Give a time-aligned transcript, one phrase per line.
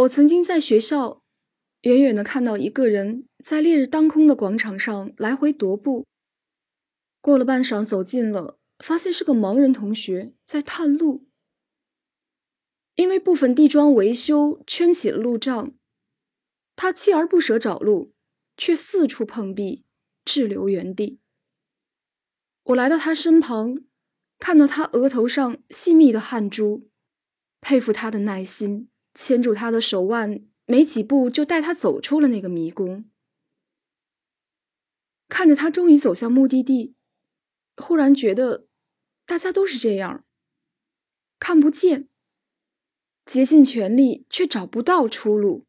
[0.00, 1.22] 我曾经在学校
[1.82, 6.06] 远远的看到一个人在烈日当空的广场上来回踱步。
[7.20, 11.26] 过了半晌，走近了，发现是个盲人同学在探路。
[12.94, 15.74] 因为部分地桩维修圈起了路障，
[16.76, 18.14] 他锲而不舍找路，
[18.56, 19.84] 却四处碰壁，
[20.24, 21.20] 滞留原地。
[22.64, 23.84] 我来到他身旁，
[24.38, 26.88] 看到他额头上细密的汗珠，
[27.60, 28.89] 佩服他的耐心。
[29.14, 33.04] 牵住他的手腕，没几步就带他走出了那个迷宫。
[35.28, 36.94] 看着他终于走向目的地，
[37.76, 38.66] 忽然觉得
[39.24, 40.24] 大家都是这样，
[41.38, 42.08] 看不见，
[43.24, 45.66] 竭尽全力却找不到出路。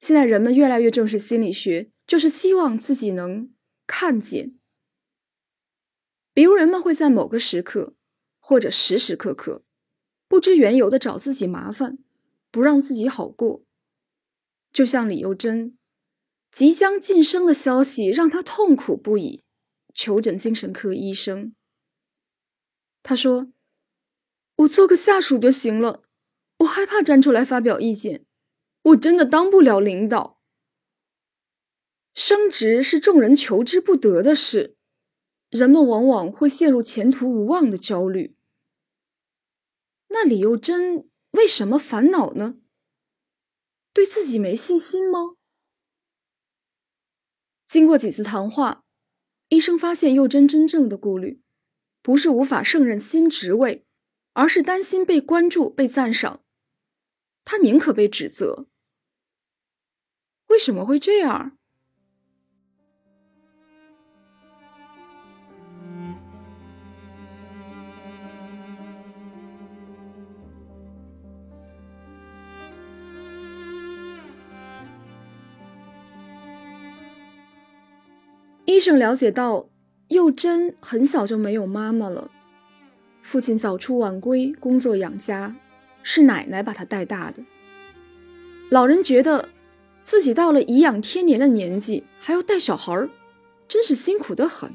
[0.00, 3.52] 现在人们越来越重视心理学，就是希望自己能
[3.86, 4.58] 看见。
[6.32, 7.96] 比如人们会在某个时刻，
[8.38, 9.64] 或者时时刻刻，
[10.28, 11.98] 不知缘由的找自己麻烦。
[12.50, 13.62] 不让自己好过，
[14.72, 15.76] 就像李幼珍
[16.50, 19.44] 即将晋升的消息让他痛苦不已，
[19.94, 21.54] 求诊精神科医生。
[23.02, 23.52] 他说
[24.56, 26.02] ：“我做个下属就行了，
[26.60, 28.24] 我害怕站出来发表意见，
[28.82, 30.40] 我真的当不了领导。
[32.14, 34.76] 升职是众人求之不得的事，
[35.50, 38.36] 人们往往会陷入前途无望的焦虑。
[40.08, 42.60] 那李幼珍。”为什么烦恼呢？
[43.92, 45.36] 对自己没信心吗？
[47.66, 48.84] 经过几次谈话，
[49.48, 51.42] 医生发现幼珍真正的顾虑，
[52.00, 53.84] 不是无法胜任新职位，
[54.32, 56.42] 而是担心被关注、被赞赏。
[57.44, 58.68] 他宁可被指责。
[60.46, 61.57] 为什么会这样？
[78.68, 79.70] 医生了解到，
[80.08, 82.30] 幼珍很小就没有妈妈了，
[83.22, 85.56] 父亲早出晚归工作养家，
[86.02, 87.42] 是奶奶把她带大的。
[88.68, 89.48] 老人觉得
[90.02, 93.08] 自己到了颐养天年的年纪，还要带小孩儿，
[93.66, 94.70] 真是辛苦的很。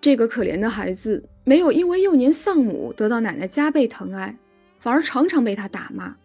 [0.00, 4.36] 这个可怜的孩子没有因为幼年丧母得到奶奶加倍疼爱，
[4.80, 6.16] 反而常常被他打骂，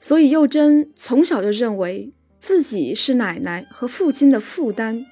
[0.00, 5.06] 所以幼珍从小就认为自己是奶奶和父亲的负担。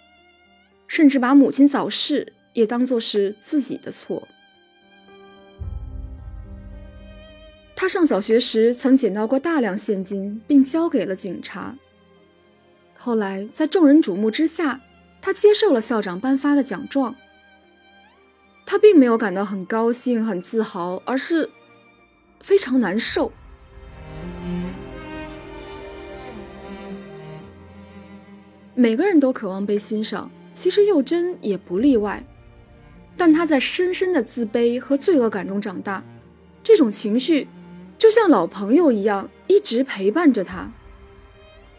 [0.86, 4.26] 甚至把母亲早逝也当作是自己的错。
[7.74, 11.76] 他上小学时曾捡到过大量现金，并交给了警察。
[12.97, 14.80] 后来在众人瞩目之下，
[15.20, 17.14] 他接受了校长颁发的奖状。
[18.64, 21.50] 他并没有感到很高兴、很自豪，而是
[22.41, 23.30] 非常难受。
[28.74, 30.30] 每个人都渴望被欣赏。
[30.56, 32.25] 其实幼珍也不例外，
[33.15, 36.03] 但她在深深的自卑和罪恶感中长大，
[36.65, 37.47] 这种情绪
[37.99, 40.72] 就像老朋友一样，一直陪伴着她。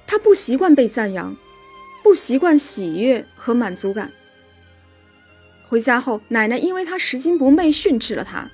[0.05, 1.35] 她不习惯被赞扬，
[2.03, 4.11] 不习惯喜悦和满足感。
[5.67, 8.47] 回家后，奶奶因为她拾金不昧训斥了她，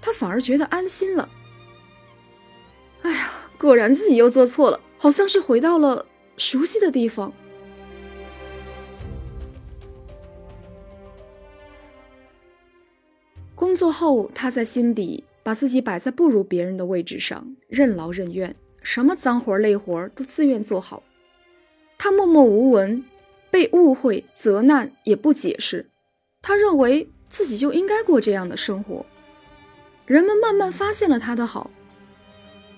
[0.00, 1.28] 她反而觉得安心了。
[3.02, 7.32] 哎呀，果然自己又做错了，好像是回到了熟悉的地方。
[13.58, 18.54] 工作后，他在心底把自己摆在不如别人的位置上，任劳任怨，
[18.84, 21.02] 什么脏活累活都自愿做好。
[21.98, 23.04] 他默默无闻，
[23.50, 25.90] 被误会、责难也不解释。
[26.40, 29.04] 他认为自己就应该过这样的生活。
[30.06, 31.68] 人们慢慢发现了他的好，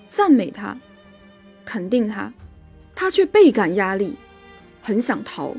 [0.08, 0.78] 赞美他，
[1.62, 2.32] 肯定他，
[2.94, 4.16] 他却倍感压力，
[4.80, 5.54] 很想逃。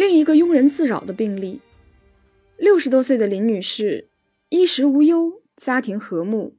[0.00, 1.60] 另一个庸人自扰的病例，
[2.56, 4.08] 六十多岁的林女士，
[4.48, 6.56] 衣食无忧，家庭和睦，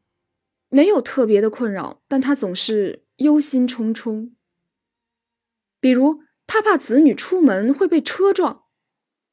[0.70, 4.34] 没有特别的困扰，但她总是忧心忡忡。
[5.79, 8.66] 比如，她怕子女出门会被车撞，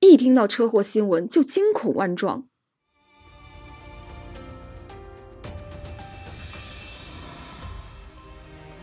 [0.01, 2.49] 一听到车祸新闻就惊恐万状。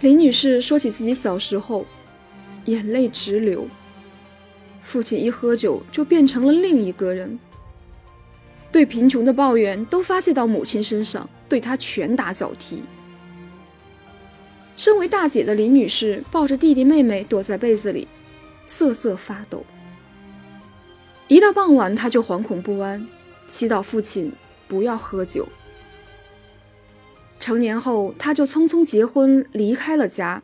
[0.02, 1.88] 林女士说起自己小时候，
[2.66, 3.68] 眼泪直流。
[4.86, 7.40] 父亲一喝酒就变成了另一个人，
[8.72, 12.84] 对贫穷的抱怨都发泄到母亲身上，对她拳打脚踢。
[14.78, 18.08] 身为大姐的林女士抱着弟弟妹妹躲在被子里，
[18.68, 19.66] 瑟瑟发抖。
[21.28, 23.08] 一到傍晚，她就惶恐不安，
[23.48, 24.32] 祈祷父亲
[24.68, 25.48] 不要喝酒。
[27.40, 30.44] 成年后，她就匆匆结婚，离开了家。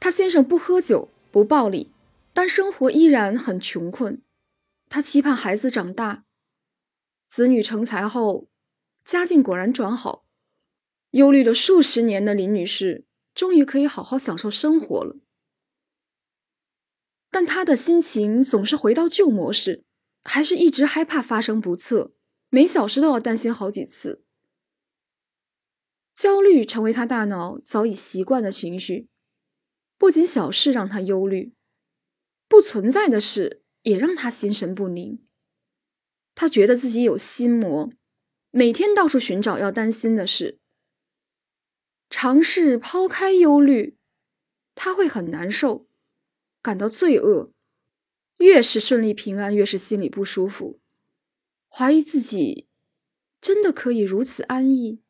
[0.00, 1.92] 她先生不喝酒，不暴力，
[2.32, 4.22] 但生活依然很穷困。
[4.88, 6.24] 他期盼孩子长大，
[7.26, 8.48] 子女成才后，
[9.04, 10.26] 家境果然转好。
[11.12, 13.04] 忧虑了数十年的林女士，
[13.34, 15.16] 终于可以好好享受生活了。
[17.30, 19.84] 但她的心情总是回到旧模式，
[20.22, 22.12] 还是一直害怕发生不测，
[22.48, 24.24] 每小时都要担心好几次。
[26.12, 29.08] 焦虑成为她大脑早已习惯的情绪，
[29.96, 31.54] 不仅小事让她忧虑，
[32.50, 35.24] 不存在的事也让她心神不宁。
[36.34, 37.92] 她觉得自己有心魔，
[38.50, 40.58] 每天到处寻找要担心的事。
[42.10, 43.96] 尝试抛开忧虑，
[44.74, 45.86] 他会很难受，
[46.60, 47.52] 感到罪恶。
[48.38, 50.80] 越是顺利平安，越是心里不舒服，
[51.68, 52.66] 怀疑自己
[53.40, 55.00] 真的可以如此安逸。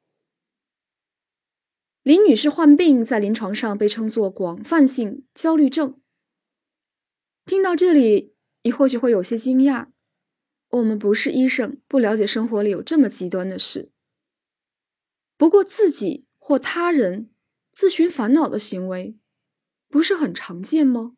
[2.03, 5.99] 林女士患病，在临床上被称作广泛性焦虑症。
[7.51, 9.89] 听到这里，你或许会有些惊讶：
[10.69, 13.91] 我们不是医生，不了解生活里有这么极端的事。
[15.37, 16.29] 不过自己。
[16.43, 17.31] 或他人
[17.69, 19.17] 自寻烦恼的行为，
[19.89, 21.17] 不是很常见吗？